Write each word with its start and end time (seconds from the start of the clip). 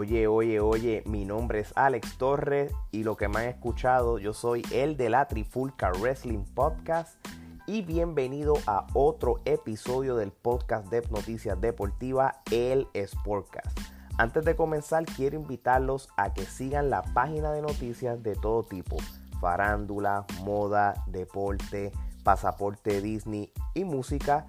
Oye, 0.00 0.26
oye, 0.28 0.60
oye, 0.60 1.02
mi 1.04 1.26
nombre 1.26 1.60
es 1.60 1.74
Alex 1.76 2.16
Torres 2.16 2.72
y 2.90 3.04
lo 3.04 3.18
que 3.18 3.28
me 3.28 3.40
han 3.40 3.48
escuchado, 3.48 4.18
yo 4.18 4.32
soy 4.32 4.62
el 4.72 4.96
de 4.96 5.10
la 5.10 5.28
Trifulca 5.28 5.92
Wrestling 5.92 6.46
Podcast 6.54 7.22
y 7.66 7.82
bienvenido 7.82 8.54
a 8.66 8.86
otro 8.94 9.42
episodio 9.44 10.16
del 10.16 10.32
podcast 10.32 10.86
de 10.90 11.06
noticias 11.10 11.60
deportivas, 11.60 12.34
el 12.50 12.88
Sportcast. 12.96 13.78
Antes 14.16 14.46
de 14.46 14.56
comenzar, 14.56 15.04
quiero 15.04 15.36
invitarlos 15.36 16.08
a 16.16 16.32
que 16.32 16.46
sigan 16.46 16.88
la 16.88 17.02
página 17.02 17.52
de 17.52 17.60
noticias 17.60 18.22
de 18.22 18.36
todo 18.36 18.62
tipo, 18.62 18.96
farándula, 19.38 20.24
moda, 20.44 21.04
deporte, 21.08 21.92
pasaporte 22.24 23.02
Disney 23.02 23.52
y 23.74 23.84
música, 23.84 24.46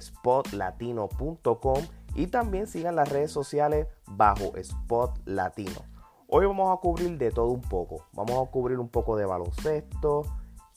spotlatino.com 0.00 1.82
y 2.14 2.28
también 2.28 2.66
sigan 2.66 2.96
las 2.96 3.08
redes 3.08 3.30
sociales 3.30 3.88
bajo 4.06 4.56
Spot 4.56 5.18
Latino. 5.24 5.82
Hoy 6.28 6.46
vamos 6.46 6.76
a 6.76 6.80
cubrir 6.80 7.16
de 7.18 7.30
todo 7.30 7.48
un 7.48 7.60
poco. 7.60 8.06
Vamos 8.12 8.46
a 8.46 8.50
cubrir 8.50 8.78
un 8.78 8.88
poco 8.88 9.16
de 9.16 9.24
baloncesto, 9.24 10.22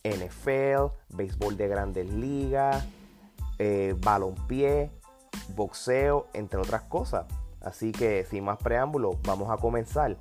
NFL, 0.03 0.93
béisbol 1.09 1.57
de 1.57 1.67
grandes 1.67 2.13
ligas, 2.13 2.85
eh, 3.59 3.95
balonpié, 4.03 4.91
boxeo, 5.55 6.27
entre 6.33 6.59
otras 6.59 6.83
cosas. 6.83 7.25
Así 7.61 7.91
que 7.91 8.25
sin 8.25 8.43
más 8.43 8.57
preámbulos, 8.57 9.17
vamos 9.23 9.49
a 9.49 9.57
comenzar. 9.57 10.17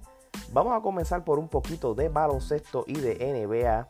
Vamos 0.53 0.77
a 0.77 0.81
comenzar 0.81 1.25
por 1.25 1.39
un 1.39 1.49
poquito 1.49 1.95
de 1.95 2.09
baloncesto 2.09 2.85
y 2.87 2.95
de 2.95 3.17
NBA. 3.17 3.89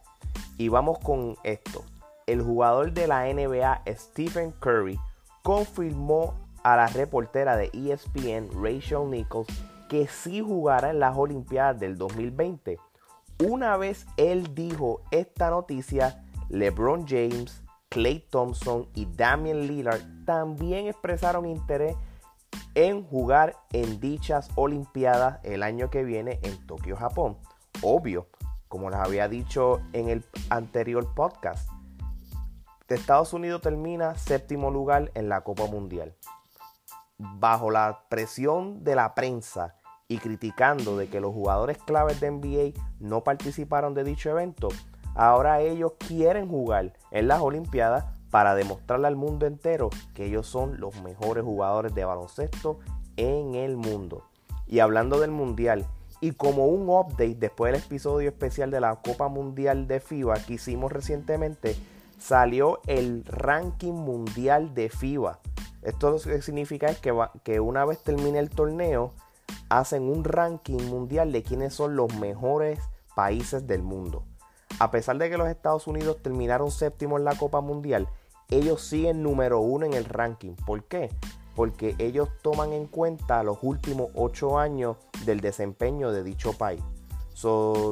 Y 0.59 0.69
vamos 0.69 0.99
con 0.99 1.37
esto. 1.45 1.85
El 2.27 2.43
jugador 2.43 2.93
de 2.93 3.07
la 3.07 3.33
NBA, 3.33 3.83
Stephen 3.89 4.53
Curry, 4.53 4.99
confirmó 5.43 6.35
a 6.67 6.75
la 6.75 6.89
reportera 6.89 7.57
de 7.57 7.71
ESPN, 7.73 8.51
Rachel 8.61 9.09
Nichols, 9.09 9.47
que 9.89 10.09
sí 10.09 10.41
jugará 10.41 10.91
en 10.91 10.99
las 10.99 11.17
Olimpiadas 11.17 11.79
del 11.79 11.97
2020. 11.97 12.81
Una 13.49 13.77
vez 13.77 14.05
él 14.17 14.53
dijo 14.53 15.01
esta 15.13 15.49
noticia, 15.49 16.25
LeBron 16.49 17.07
James, 17.07 17.63
Clay 17.89 18.19
Thompson 18.31 18.89
y 18.97 19.07
Damian 19.07 19.69
Lillard 19.69 20.01
también 20.25 20.89
expresaron 20.89 21.47
interés 21.47 21.95
en 22.75 23.05
jugar 23.05 23.55
en 23.73 24.01
dichas 24.01 24.49
Olimpiadas 24.57 25.39
el 25.45 25.63
año 25.63 25.89
que 25.89 26.03
viene 26.03 26.41
en 26.43 26.67
Tokio, 26.67 26.97
Japón. 26.97 27.39
Obvio, 27.81 28.27
como 28.67 28.91
les 28.91 28.99
había 28.99 29.29
dicho 29.29 29.83
en 29.93 30.09
el 30.09 30.25
anterior 30.51 31.15
podcast, 31.15 31.71
Estados 32.89 33.33
Unidos 33.33 33.63
termina 33.63 34.17
séptimo 34.17 34.73
lugar 34.73 35.13
en 35.15 35.29
la 35.29 35.43
Copa 35.43 35.67
Mundial 35.67 36.17
bajo 37.19 37.71
la 37.71 38.05
presión 38.09 38.85
de 38.85 38.95
la 38.95 39.15
prensa 39.15 39.75
y 40.09 40.19
criticando 40.19 40.97
de 40.97 41.09
que 41.09 41.21
los 41.21 41.33
jugadores 41.33 41.79
claves 41.79 42.21
de 42.21 42.31
NBA 42.31 42.81
no 43.01 43.25
participaron 43.25 43.95
de 43.95 44.05
dicho 44.05 44.31
evento, 44.31 44.69
ahora 45.15 45.61
ellos 45.61 45.93
quieren 45.99 46.49
jugar 46.49 46.93
en 47.11 47.29
las 47.29 47.41
Olimpiadas 47.41 48.05
para 48.31 48.55
demostrarle 48.55 49.07
al 49.07 49.17
mundo 49.17 49.47
entero 49.47 49.91
que 50.15 50.27
ellos 50.27 50.47
son 50.47 50.81
los 50.81 51.01
mejores 51.03 51.45
jugadores 51.45 51.95
de 51.95 52.05
baloncesto 52.05 52.79
en 53.17 53.55
el 53.55 53.77
mundo. 53.77 54.25
Y 54.67 54.81
hablando 54.81 55.21
del 55.21 55.31
Mundial, 55.31 55.87
y 56.21 56.33
como 56.33 56.67
un 56.67 56.89
update 56.89 57.37
después 57.37 57.73
del 57.73 57.83
episodio 57.83 58.29
especial 58.29 58.71
de 58.71 58.81
la 58.81 58.97
Copa 58.97 59.29
Mundial 59.29 59.87
de 59.87 60.01
FIBA 60.01 60.35
que 60.47 60.55
hicimos 60.55 60.93
recientemente, 60.93 61.77
salió 62.19 62.81
el 62.87 63.25
ranking 63.27 63.93
mundial 63.93 64.75
de 64.75 64.89
FIBA 64.89 65.39
esto 65.87 66.11
lo 66.11 66.19
que 66.19 66.43
significa 66.43 66.89
es 66.89 66.99
que, 66.99 67.15
que 67.45 67.61
una 67.61 67.85
vez 67.85 68.03
termine 68.03 68.39
el 68.39 68.51
torneo, 68.51 69.13
hacen 69.69 70.03
un 70.03 70.25
ranking 70.25 70.83
mundial 70.89 71.33
de 71.33 71.43
quiénes 71.43 71.75
son 71.75 71.97
los 71.97 72.15
mejores 72.17 72.81
países 73.15 73.67
del 73.67 73.83
mundo. 73.83 74.25
A 74.79 74.91
pesar 74.91 75.17
de 75.17 75.31
que 75.31 75.39
los 75.39 75.49
Estados 75.49 75.87
Unidos 75.87 76.19
terminaron 76.23 76.71
séptimo 76.71 77.17
en 77.17 77.25
la 77.25 77.37
Copa 77.37 77.61
Mundial, 77.61 78.09
ellos 78.51 78.83
siguen 78.83 79.23
número 79.23 79.61
uno 79.61 79.87
en 79.87 79.95
el 79.95 80.05
ranking. 80.05 80.55
¿Por 80.67 80.85
qué? 80.85 81.11
Porque 81.55 81.95
ellos 81.99 82.29
toman 82.43 82.73
en 82.73 82.87
cuenta 82.87 83.43
los 83.43 83.59
últimos 83.63 84.11
ocho 84.15 84.59
años 84.59 84.99
del 85.25 85.41
desempeño 85.41 86.13
de 86.13 86.23
dicho 86.23 86.53
país. 86.53 86.83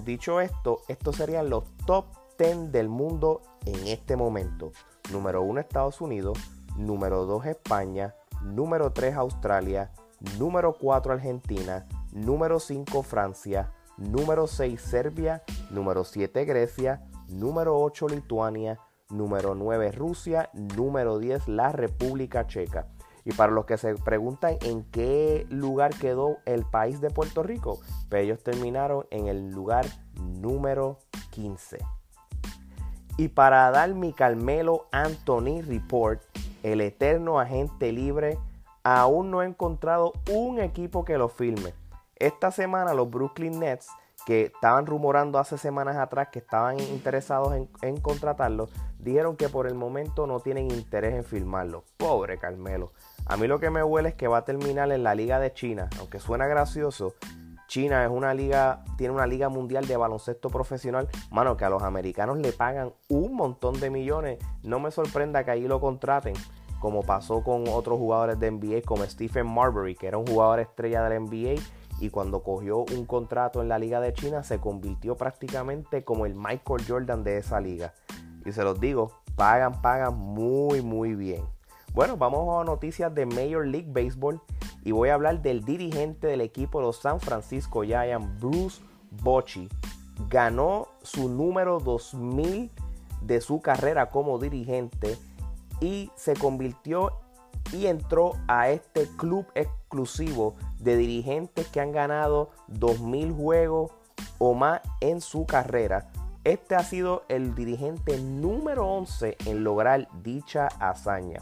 Dicho 0.04 0.40
esto, 0.40 0.80
estos 0.88 1.16
serían 1.16 1.50
los 1.50 1.64
top 1.86 2.06
10 2.38 2.72
del 2.72 2.88
mundo 2.88 3.42
en 3.66 3.86
este 3.86 4.16
momento. 4.16 4.72
Número 5.12 5.42
uno 5.42 5.60
Estados 5.60 6.00
Unidos, 6.00 6.38
número 6.76 7.24
2 7.26 7.46
España, 7.46 8.14
número 8.42 8.92
3 8.92 9.14
Australia, 9.16 9.92
número 10.38 10.76
4 10.78 11.12
Argentina, 11.12 11.86
número 12.12 12.60
5 12.60 13.02
Francia, 13.02 13.72
número 13.96 14.46
6 14.46 14.80
Serbia, 14.80 15.42
número 15.70 16.04
7 16.04 16.44
Grecia, 16.44 17.02
número 17.28 17.78
8 17.78 18.08
Lituania, 18.08 18.78
número 19.10 19.54
9 19.54 19.92
Rusia, 19.92 20.50
número 20.52 21.18
10 21.18 21.48
la 21.48 21.72
República 21.72 22.46
Checa. 22.46 22.88
Y 23.24 23.32
para 23.32 23.52
los 23.52 23.64
que 23.64 23.78
se 23.78 23.94
preguntan 23.94 24.58
en 24.60 24.84
qué 24.84 25.46
lugar 25.48 25.94
quedó 25.94 26.38
el 26.44 26.64
país 26.64 27.00
de 27.00 27.08
Puerto 27.08 27.42
Rico, 27.42 27.80
pues 28.10 28.24
ellos 28.24 28.42
terminaron 28.42 29.06
en 29.10 29.28
el 29.28 29.50
lugar 29.50 29.86
número 30.20 30.98
15. 31.30 31.78
Y 33.16 33.28
para 33.28 33.70
dar 33.70 33.94
mi 33.94 34.12
Carmelo 34.12 34.88
Anthony 34.92 35.62
Report, 35.62 36.20
el 36.64 36.80
eterno 36.80 37.38
agente 37.38 37.92
libre, 37.92 38.38
aún 38.82 39.30
no 39.30 39.40
ha 39.40 39.46
encontrado 39.46 40.12
un 40.32 40.58
equipo 40.58 41.04
que 41.04 41.18
lo 41.18 41.28
firme. 41.28 41.74
Esta 42.16 42.50
semana 42.50 42.94
los 42.94 43.10
Brooklyn 43.10 43.60
Nets, 43.60 43.88
que 44.26 44.46
estaban 44.46 44.86
rumorando 44.86 45.38
hace 45.38 45.58
semanas 45.58 45.98
atrás 45.98 46.28
que 46.32 46.38
estaban 46.38 46.80
interesados 46.80 47.54
en, 47.82 47.96
contratarlo, 47.98 48.70
dijeron 48.98 49.36
que 49.36 49.50
por 49.50 49.66
el 49.66 49.74
momento 49.74 50.26
no 50.26 50.40
tienen 50.40 50.70
interés 50.70 51.14
en 51.14 51.24
firmarlo. 51.24 51.84
Pobre 51.98 52.38
Carmelo. 52.38 52.92
A 53.26 53.36
mí 53.36 53.46
lo 53.46 53.60
que 53.60 53.68
me 53.68 53.82
huele 53.82 54.10
es 54.10 54.14
que 54.14 54.28
va 54.28 54.38
a 54.38 54.44
terminar 54.44 54.90
en 54.90 55.02
la 55.02 55.14
Liga 55.14 55.38
de 55.40 55.52
China, 55.52 55.90
aunque 55.98 56.18
suena 56.18 56.46
gracioso. 56.46 57.14
China 57.66 58.04
es 58.04 58.10
una 58.10 58.34
liga, 58.34 58.84
tiene 58.96 59.14
una 59.14 59.26
liga 59.26 59.48
mundial 59.48 59.86
de 59.86 59.96
baloncesto 59.96 60.50
profesional, 60.50 61.08
mano, 61.30 61.56
que 61.56 61.64
a 61.64 61.70
los 61.70 61.82
americanos 61.82 62.38
le 62.38 62.52
pagan 62.52 62.92
un 63.08 63.34
montón 63.34 63.80
de 63.80 63.90
millones. 63.90 64.38
No 64.62 64.80
me 64.80 64.90
sorprenda 64.90 65.44
que 65.44 65.50
ahí 65.50 65.66
lo 65.66 65.80
contraten 65.80 66.34
como 66.84 67.02
pasó 67.02 67.42
con 67.42 67.66
otros 67.68 67.98
jugadores 67.98 68.38
de 68.38 68.50
NBA 68.50 68.82
como 68.84 69.04
Stephen 69.04 69.46
Marbury, 69.46 69.94
que 69.94 70.06
era 70.06 70.18
un 70.18 70.26
jugador 70.26 70.60
estrella 70.60 71.02
de 71.02 71.10
la 71.14 71.18
NBA 71.18 71.54
y 71.98 72.10
cuando 72.10 72.42
cogió 72.42 72.80
un 72.80 73.06
contrato 73.06 73.62
en 73.62 73.70
la 73.70 73.78
Liga 73.78 74.00
de 74.00 74.12
China 74.12 74.42
se 74.42 74.58
convirtió 74.58 75.16
prácticamente 75.16 76.04
como 76.04 76.26
el 76.26 76.34
Michael 76.34 76.84
Jordan 76.86 77.24
de 77.24 77.38
esa 77.38 77.58
liga. 77.58 77.94
Y 78.44 78.52
se 78.52 78.62
los 78.64 78.80
digo, 78.80 79.12
pagan, 79.34 79.80
pagan 79.80 80.14
muy, 80.14 80.82
muy 80.82 81.14
bien. 81.14 81.42
Bueno, 81.94 82.16
vamos 82.18 82.60
a 82.60 82.64
noticias 82.64 83.14
de 83.14 83.24
Major 83.24 83.66
League 83.66 83.88
Baseball 83.88 84.42
y 84.84 84.92
voy 84.92 85.08
a 85.08 85.14
hablar 85.14 85.40
del 85.42 85.64
dirigente 85.64 86.26
del 86.26 86.42
equipo 86.42 86.86
de 86.86 86.92
San 86.92 87.18
Francisco 87.18 87.82
Giants, 87.82 88.38
Bruce 88.38 88.82
Bochy. 89.10 89.68
Ganó 90.28 90.88
su 91.02 91.28
número 91.28 91.80
2000 91.80 92.70
de 93.22 93.40
su 93.40 93.60
carrera 93.60 94.10
como 94.10 94.38
dirigente 94.38 95.16
y 95.80 96.10
se 96.14 96.34
convirtió 96.34 97.12
y 97.72 97.86
entró 97.86 98.32
a 98.46 98.68
este 98.68 99.08
club 99.16 99.46
exclusivo 99.54 100.54
de 100.78 100.96
dirigentes 100.96 101.66
que 101.68 101.80
han 101.80 101.92
ganado 101.92 102.50
2.000 102.68 103.34
juegos 103.34 103.92
o 104.38 104.54
más 104.54 104.82
en 105.00 105.20
su 105.20 105.46
carrera. 105.46 106.12
Este 106.44 106.74
ha 106.74 106.84
sido 106.84 107.24
el 107.28 107.54
dirigente 107.54 108.18
número 108.20 108.86
11 108.86 109.38
en 109.46 109.64
lograr 109.64 110.08
dicha 110.22 110.68
hazaña. 110.78 111.40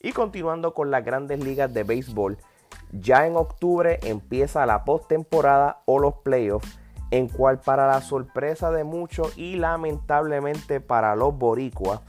Y 0.00 0.12
continuando 0.12 0.74
con 0.74 0.92
las 0.92 1.04
grandes 1.04 1.42
ligas 1.42 1.74
de 1.74 1.82
béisbol, 1.82 2.38
ya 2.92 3.26
en 3.26 3.36
octubre 3.36 3.98
empieza 4.02 4.66
la 4.66 4.84
postemporada 4.84 5.82
o 5.86 5.98
los 5.98 6.14
playoffs, 6.16 6.78
en 7.10 7.28
cual 7.28 7.60
para 7.60 7.86
la 7.86 8.00
sorpresa 8.00 8.70
de 8.70 8.84
muchos 8.84 9.36
y 9.36 9.56
lamentablemente 9.56 10.80
para 10.80 11.16
los 11.16 11.36
boricuas, 11.36 12.00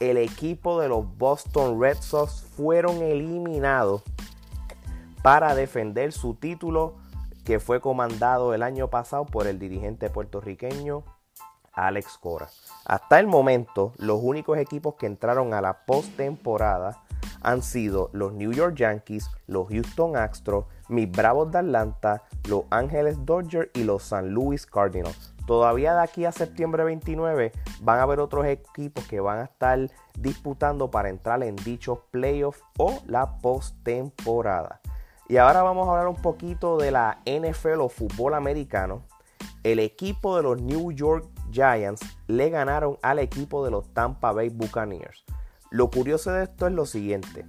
el 0.00 0.16
equipo 0.16 0.80
de 0.80 0.88
los 0.88 1.16
Boston 1.16 1.80
Red 1.80 1.98
Sox 2.00 2.42
fueron 2.56 3.02
eliminados 3.02 4.02
para 5.22 5.54
defender 5.54 6.12
su 6.12 6.34
título 6.34 6.96
que 7.44 7.60
fue 7.60 7.80
comandado 7.80 8.54
el 8.54 8.62
año 8.62 8.88
pasado 8.88 9.24
por 9.24 9.46
el 9.46 9.58
dirigente 9.58 10.10
puertorriqueño 10.10 11.04
Alex 11.72 12.18
Cora. 12.18 12.48
Hasta 12.84 13.20
el 13.20 13.26
momento, 13.26 13.92
los 13.98 14.18
únicos 14.22 14.58
equipos 14.58 14.94
que 14.94 15.06
entraron 15.06 15.54
a 15.54 15.60
la 15.60 15.84
postemporada 15.84 17.02
han 17.46 17.62
sido 17.62 18.10
los 18.12 18.32
New 18.32 18.52
York 18.52 18.74
Yankees, 18.74 19.30
los 19.46 19.68
Houston 19.68 20.16
Astros, 20.16 20.64
mis 20.88 21.08
Bravos 21.08 21.52
de 21.52 21.58
Atlanta, 21.58 22.24
los 22.48 22.64
Ángeles 22.70 23.24
Dodgers 23.24 23.70
y 23.74 23.84
los 23.84 24.02
San 24.02 24.30
Luis 24.30 24.66
Cardinals. 24.66 25.32
Todavía 25.46 25.94
de 25.94 26.02
aquí 26.02 26.24
a 26.24 26.32
septiembre 26.32 26.82
29 26.82 27.52
van 27.82 28.00
a 28.00 28.02
haber 28.02 28.18
otros 28.18 28.46
equipos 28.46 29.06
que 29.06 29.20
van 29.20 29.38
a 29.38 29.44
estar 29.44 29.78
disputando 30.18 30.90
para 30.90 31.08
entrar 31.08 31.40
en 31.44 31.54
dichos 31.54 32.00
playoffs 32.10 32.60
o 32.78 32.98
la 33.06 33.38
postemporada. 33.38 34.80
Y 35.28 35.36
ahora 35.36 35.62
vamos 35.62 35.86
a 35.86 35.92
hablar 35.92 36.08
un 36.08 36.20
poquito 36.20 36.76
de 36.78 36.90
la 36.90 37.20
NFL 37.26 37.80
o 37.80 37.88
fútbol 37.88 38.34
americano. 38.34 39.04
El 39.62 39.78
equipo 39.78 40.36
de 40.36 40.42
los 40.42 40.60
New 40.60 40.90
York 40.90 41.28
Giants 41.52 42.00
le 42.26 42.50
ganaron 42.50 42.98
al 43.02 43.20
equipo 43.20 43.64
de 43.64 43.70
los 43.70 43.88
Tampa 43.94 44.32
Bay 44.32 44.48
Buccaneers. 44.48 45.24
Lo 45.70 45.90
curioso 45.90 46.32
de 46.32 46.44
esto 46.44 46.66
es 46.66 46.72
lo 46.72 46.86
siguiente. 46.86 47.44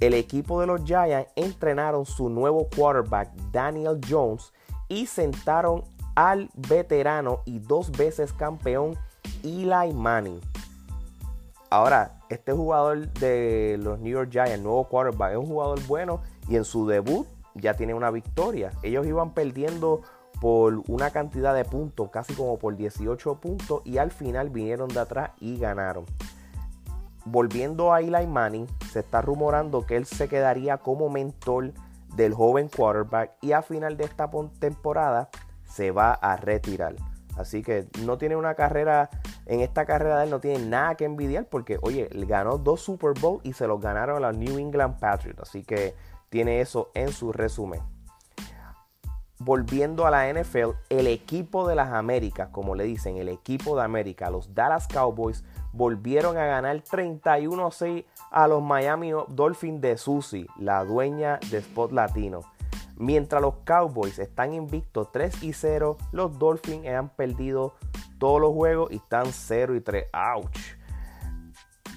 El 0.00 0.14
equipo 0.14 0.60
de 0.60 0.66
los 0.66 0.84
Giants 0.84 1.30
entrenaron 1.36 2.04
su 2.04 2.28
nuevo 2.28 2.68
quarterback 2.74 3.32
Daniel 3.52 4.00
Jones 4.08 4.52
y 4.88 5.06
sentaron 5.06 5.84
al 6.14 6.50
veterano 6.54 7.40
y 7.44 7.58
dos 7.58 7.90
veces 7.90 8.32
campeón 8.32 8.96
Eli 9.42 9.92
Manning. 9.92 10.40
Ahora, 11.70 12.20
este 12.28 12.52
jugador 12.52 13.08
de 13.14 13.78
los 13.80 13.98
New 13.98 14.12
York 14.12 14.30
Giants, 14.30 14.62
nuevo 14.62 14.84
quarterback, 14.88 15.32
es 15.32 15.38
un 15.38 15.46
jugador 15.46 15.80
bueno 15.86 16.20
y 16.48 16.56
en 16.56 16.64
su 16.64 16.86
debut 16.86 17.26
ya 17.54 17.74
tiene 17.74 17.94
una 17.94 18.10
victoria. 18.10 18.72
Ellos 18.82 19.06
iban 19.06 19.32
perdiendo 19.32 20.02
por 20.40 20.82
una 20.88 21.10
cantidad 21.10 21.54
de 21.54 21.64
puntos, 21.64 22.10
casi 22.10 22.34
como 22.34 22.58
por 22.58 22.76
18 22.76 23.36
puntos, 23.40 23.80
y 23.84 23.98
al 23.98 24.10
final 24.10 24.50
vinieron 24.50 24.88
de 24.88 25.00
atrás 25.00 25.30
y 25.40 25.58
ganaron. 25.58 26.04
Volviendo 27.24 27.92
a 27.92 28.00
Eli 28.00 28.26
Manning, 28.26 28.66
se 28.90 29.00
está 29.00 29.22
rumorando 29.22 29.86
que 29.86 29.96
él 29.96 30.06
se 30.06 30.28
quedaría 30.28 30.78
como 30.78 31.08
mentor 31.08 31.72
del 32.16 32.34
joven 32.34 32.68
quarterback 32.68 33.32
y 33.40 33.52
a 33.52 33.62
final 33.62 33.96
de 33.96 34.04
esta 34.04 34.30
temporada 34.58 35.30
se 35.64 35.90
va 35.90 36.12
a 36.12 36.36
retirar. 36.36 36.94
Así 37.36 37.62
que 37.62 37.88
no 38.04 38.16
tiene 38.16 38.36
una 38.36 38.54
carrera, 38.54 39.10
en 39.46 39.60
esta 39.60 39.84
carrera 39.84 40.18
de 40.18 40.24
él 40.24 40.30
no 40.30 40.40
tiene 40.40 40.64
nada 40.64 40.94
que 40.94 41.04
envidiar 41.04 41.46
porque, 41.46 41.78
oye, 41.82 42.08
ganó 42.12 42.58
dos 42.58 42.80
Super 42.80 43.12
Bowl 43.20 43.40
y 43.42 43.54
se 43.54 43.66
los 43.66 43.80
ganaron 43.80 44.22
a 44.22 44.28
los 44.28 44.38
New 44.38 44.58
England 44.58 45.00
Patriots. 45.00 45.40
Así 45.40 45.64
que 45.64 45.94
tiene 46.28 46.60
eso 46.60 46.90
en 46.94 47.12
su 47.12 47.32
resumen. 47.32 47.80
Volviendo 49.38 50.06
a 50.06 50.10
la 50.10 50.32
NFL, 50.32 50.70
el 50.90 51.08
equipo 51.08 51.66
de 51.66 51.74
las 51.74 51.92
Américas, 51.92 52.48
como 52.50 52.76
le 52.76 52.84
dicen, 52.84 53.16
el 53.16 53.28
equipo 53.28 53.76
de 53.76 53.82
América, 53.82 54.30
los 54.30 54.54
Dallas 54.54 54.86
Cowboys, 54.86 55.44
volvieron 55.74 56.38
a 56.38 56.46
ganar 56.46 56.82
31-6 56.82 58.04
a 58.30 58.48
los 58.48 58.62
Miami 58.62 59.12
Dolphins 59.28 59.80
de 59.80 59.98
Susie, 59.98 60.46
la 60.58 60.84
dueña 60.84 61.38
de 61.50 61.58
Spot 61.58 61.90
Latino. 61.92 62.40
Mientras 62.96 63.42
los 63.42 63.56
Cowboys 63.64 64.18
están 64.20 64.54
invictos 64.54 65.10
3 65.12 65.42
y 65.42 65.52
0, 65.52 65.98
los 66.12 66.38
Dolphins 66.38 66.86
han 66.86 67.08
perdido 67.08 67.74
todos 68.18 68.40
los 68.40 68.52
juegos 68.52 68.92
y 68.92 68.96
están 68.96 69.26
0 69.32 69.74
y 69.74 69.80
3. 69.80 70.06
¡Auch! 70.12 70.48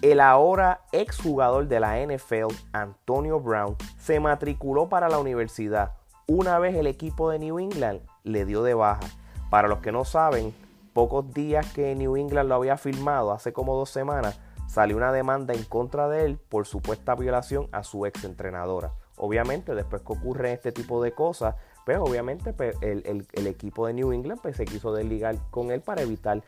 El 0.02 0.20
ahora 0.20 0.82
exjugador 0.92 1.68
de 1.68 1.80
la 1.80 2.00
NFL, 2.04 2.54
Antonio 2.72 3.40
Brown, 3.40 3.76
se 3.98 4.20
matriculó 4.20 4.90
para 4.90 5.10
la 5.10 5.20
universidad 5.20 5.94
una 6.28 6.60
vez 6.60 6.76
el 6.76 6.88
equipo 6.88 7.30
de 7.30 7.40
New 7.40 7.58
England 7.58 8.02
le 8.24 8.46
dio 8.46 8.62
de 8.62 8.74
baja. 8.74 9.08
Para 9.50 9.68
los 9.68 9.80
que 9.80 9.92
no 9.92 10.04
saben, 10.04 10.54
pocos 10.98 11.32
días 11.32 11.72
que 11.74 11.94
New 11.94 12.18
England 12.18 12.50
lo 12.50 12.56
había 12.56 12.76
firmado, 12.76 13.32
hace 13.32 13.54
como 13.54 13.76
dos 13.76 13.92
semanas, 13.92 14.40
salió 14.66 14.98
una 14.98 15.12
demanda 15.12 15.54
en 15.54 15.64
contra 15.64 16.10
de 16.10 16.26
él 16.26 16.40
por 16.40 16.66
supuesta 16.66 17.14
violación 17.14 17.68
a 17.72 17.84
su 17.84 18.08
ex 18.08 18.24
entrenadora. 18.24 18.94
Obviamente, 19.16 19.76
después 19.76 20.02
que 20.02 20.14
ocurren 20.14 20.54
este 20.54 20.72
tipo 20.72 21.04
de 21.04 21.12
cosas, 21.12 21.54
pues 21.86 22.00
obviamente 22.00 22.52
pues, 22.52 22.76
el, 22.82 23.28
equipo 23.46 23.86
de 23.86 23.94
New 23.94 24.12
England 24.12 24.42
pues, 24.42 24.58
se 24.58 24.66
quiso 24.66 24.92
desligar 24.92 25.36
con 25.52 25.70
él 25.70 25.82
para 25.82 26.02
evitar 26.02 26.42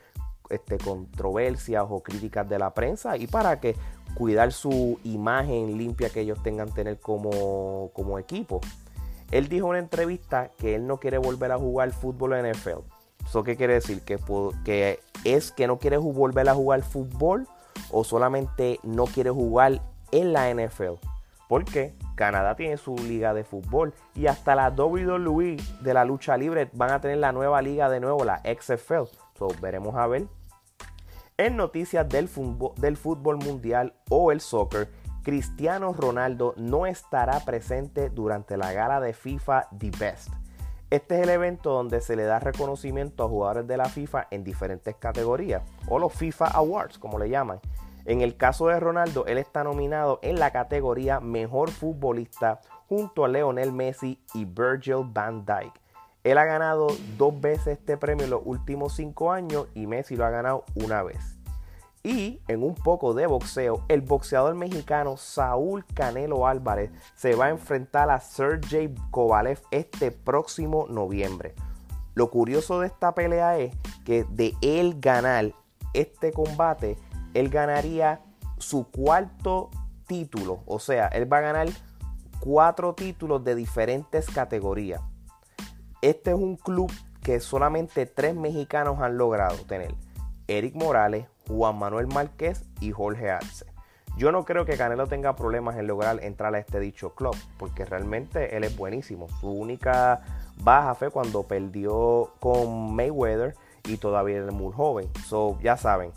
este, 0.49 0.79
controversias 0.79 1.85
o 1.87 2.01
críticas 2.01 2.49
de 2.49 2.57
la 2.57 2.73
prensa 2.73 3.17
y 3.17 3.27
para 3.27 3.59
que 3.59 3.75
cuidar 4.15 4.51
su 4.51 4.99
imagen 5.03 5.77
limpia 5.77 6.09
que 6.09 6.21
ellos 6.21 6.41
tengan 6.41 6.73
tener 6.73 6.99
como, 6.99 7.91
como 7.93 8.17
equipo. 8.17 8.61
Él 9.29 9.47
dijo 9.47 9.67
en 9.67 9.69
una 9.69 9.79
entrevista 9.79 10.49
que 10.57 10.73
él 10.73 10.87
no 10.87 10.99
quiere 10.99 11.19
volver 11.19 11.51
a 11.51 11.59
jugar 11.59 11.91
fútbol 11.91 12.33
en 12.33 12.49
NFL. 12.49 12.98
¿Eso 13.29 13.43
qué 13.43 13.55
quiere 13.55 13.75
decir? 13.75 14.01
¿Que, 14.01 14.99
es 15.23 15.51
que 15.51 15.67
no 15.67 15.77
quiere 15.77 15.97
volver 15.97 16.49
a 16.49 16.55
jugar 16.55 16.81
fútbol 16.81 17.47
o 17.91 18.03
solamente 18.03 18.79
no 18.81 19.05
quiere 19.05 19.29
jugar 19.29 19.83
en 20.11 20.33
la 20.33 20.51
NFL. 20.51 20.95
Porque 21.47 21.93
Canadá 22.15 22.55
tiene 22.55 22.77
su 22.77 22.95
liga 22.95 23.35
de 23.35 23.43
fútbol 23.43 23.93
y 24.15 24.25
hasta 24.25 24.55
la 24.55 24.69
WWE 24.69 25.57
de 25.81 25.93
la 25.93 26.05
lucha 26.05 26.37
libre 26.37 26.69
van 26.73 26.89
a 26.89 27.01
tener 27.01 27.17
la 27.17 27.31
nueva 27.31 27.61
liga 27.61 27.87
de 27.87 27.99
nuevo, 27.99 28.25
la 28.25 28.41
XFL. 28.43 29.05
So, 29.37 29.47
veremos 29.61 29.95
a 29.95 30.07
ver 30.07 30.27
en 31.37 31.55
noticias 31.55 32.09
del 32.09 32.27
fútbol, 32.27 32.73
del 32.77 32.97
fútbol 32.97 33.37
mundial 33.37 33.93
o 34.09 34.31
el 34.31 34.41
soccer, 34.41 34.89
Cristiano 35.23 35.93
Ronaldo 35.93 36.53
no 36.57 36.85
estará 36.85 37.39
presente 37.45 38.09
durante 38.09 38.57
la 38.57 38.73
gala 38.73 38.99
de 38.99 39.13
FIFA 39.13 39.67
The 39.77 39.91
Best. 39.97 40.29
Este 40.89 41.17
es 41.17 41.21
el 41.21 41.29
evento 41.29 41.71
donde 41.71 42.01
se 42.01 42.15
le 42.15 42.23
da 42.23 42.39
reconocimiento 42.39 43.23
a 43.23 43.29
jugadores 43.29 43.67
de 43.67 43.77
la 43.77 43.85
FIFA 43.85 44.27
en 44.31 44.43
diferentes 44.43 44.95
categorías, 44.95 45.61
o 45.87 45.99
los 45.99 46.13
FIFA 46.13 46.47
Awards, 46.47 46.97
como 46.97 47.19
le 47.19 47.29
llaman. 47.29 47.59
En 48.05 48.21
el 48.21 48.37
caso 48.37 48.67
de 48.67 48.79
Ronaldo, 48.79 49.25
él 49.27 49.37
está 49.37 49.63
nominado 49.63 50.19
en 50.23 50.39
la 50.39 50.51
categoría 50.51 51.19
Mejor 51.19 51.69
Futbolista 51.69 52.59
junto 52.87 53.23
a 53.23 53.27
Leonel 53.27 53.71
Messi 53.71 54.19
y 54.33 54.45
Virgil 54.45 55.03
van 55.05 55.45
Dijk. 55.45 55.79
Él 56.23 56.39
ha 56.39 56.45
ganado 56.45 56.87
dos 57.17 57.39
veces 57.39 57.77
este 57.79 57.95
premio 57.95 58.23
en 58.25 58.31
los 58.31 58.41
últimos 58.43 58.95
cinco 58.95 59.31
años 59.31 59.67
y 59.75 59.85
Messi 59.85 60.15
lo 60.15 60.25
ha 60.25 60.31
ganado 60.31 60.65
una 60.73 61.03
vez. 61.03 61.38
Y 62.03 62.41
en 62.47 62.63
un 62.63 62.75
poco 62.75 63.13
de 63.13 63.27
boxeo, 63.27 63.83
el 63.89 64.01
boxeador 64.01 64.55
mexicano 64.55 65.17
Saúl 65.17 65.85
Canelo 65.93 66.47
Álvarez 66.47 66.91
se 67.15 67.35
va 67.35 67.47
a 67.47 67.49
enfrentar 67.49 68.09
a 68.09 68.19
Sergey 68.19 68.93
Kovalev 69.11 69.59
este 69.71 70.11
próximo 70.11 70.87
noviembre. 70.89 71.55
Lo 72.15 72.29
curioso 72.29 72.79
de 72.79 72.87
esta 72.87 73.13
pelea 73.13 73.57
es 73.57 73.75
que 74.05 74.23
de 74.29 74.55
él 74.61 74.97
ganar 74.99 75.53
este 75.93 76.31
combate, 76.31 76.97
él 77.33 77.49
ganaría 77.49 78.21
su 78.57 78.89
cuarto 78.89 79.69
título. 80.07 80.63
O 80.65 80.79
sea, 80.79 81.07
él 81.07 81.31
va 81.31 81.37
a 81.37 81.41
ganar 81.41 81.67
cuatro 82.39 82.93
títulos 82.93 83.43
de 83.43 83.55
diferentes 83.55 84.25
categorías. 84.29 85.01
Este 86.01 86.31
es 86.31 86.37
un 86.37 86.55
club 86.55 86.91
que 87.21 87.39
solamente 87.39 88.05
tres 88.05 88.35
mexicanos 88.35 88.99
han 89.01 89.17
logrado 89.17 89.57
tener. 89.65 89.93
Eric 90.47 90.75
Morales, 90.75 91.27
Juan 91.49 91.77
Manuel 91.77 92.07
Márquez 92.07 92.63
y 92.79 92.91
Jorge 92.91 93.29
Arce. 93.29 93.65
Yo 94.17 94.31
no 94.31 94.45
creo 94.45 94.65
que 94.65 94.77
Canelo 94.77 95.07
tenga 95.07 95.35
problemas 95.35 95.77
en 95.77 95.87
lograr 95.87 96.23
entrar 96.23 96.53
a 96.55 96.59
este 96.59 96.79
dicho 96.79 97.15
club, 97.15 97.35
porque 97.57 97.85
realmente 97.85 98.55
él 98.55 98.63
es 98.63 98.75
buenísimo. 98.77 99.27
Su 99.39 99.49
única 99.49 100.21
baja 100.61 100.95
fue 100.95 101.09
cuando 101.09 101.43
perdió 101.43 102.33
con 102.39 102.95
Mayweather 102.95 103.55
y 103.85 103.97
todavía 103.97 104.45
es 104.45 104.53
muy 104.53 104.73
joven. 104.73 105.09
So, 105.27 105.57
ya 105.61 105.75
saben, 105.77 106.11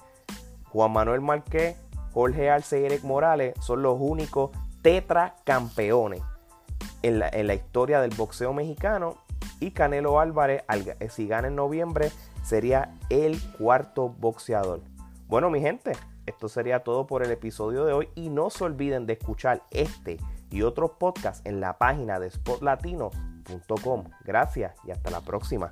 Juan 0.71 0.93
Manuel 0.93 1.21
Márquez, 1.21 1.77
Jorge 2.13 2.51
Arce 2.51 2.81
y 2.81 2.85
Eric 2.85 3.05
Morales 3.05 3.55
son 3.61 3.83
los 3.83 3.97
únicos 3.99 4.51
tetracampeones 4.83 6.23
en 7.03 7.19
la, 7.21 7.29
en 7.29 7.47
la 7.47 7.55
historia 7.55 8.01
del 8.01 8.15
boxeo 8.15 8.53
mexicano 8.53 9.17
y 9.61 9.71
Canelo 9.71 10.19
Álvarez, 10.19 10.65
si 11.09 11.29
gana 11.29 11.49
en 11.49 11.55
noviembre, 11.55 12.11
sería 12.43 12.99
el 13.11 13.41
cuarto 13.59 14.09
boxeador. 14.09 14.81
Bueno, 15.33 15.49
mi 15.49 15.63
gente, 15.63 15.93
esto 16.27 16.47
sería 16.47 16.81
todo 16.81 17.07
por 17.07 17.25
el 17.25 17.31
episodio 17.31 17.87
de 17.87 17.95
hoy 17.95 18.11
y 18.15 18.29
no 18.29 18.51
se 18.51 18.65
olviden 18.65 19.07
de 19.07 19.15
escuchar 19.15 19.63
este 19.71 20.19
y 20.51 20.61
otros 20.61 20.91
podcasts 21.01 21.41
en 21.47 21.59
la 21.59 21.79
página 21.79 22.21
de 22.21 22.29
spotlatino.com. 22.29 24.05
Gracias 24.27 24.77
y 24.85 24.91
hasta 24.91 25.11
la 25.11 25.23
próxima. 25.23 25.71